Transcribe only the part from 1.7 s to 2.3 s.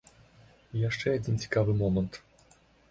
момант.